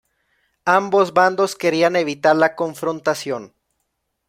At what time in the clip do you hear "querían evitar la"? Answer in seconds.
1.55-2.55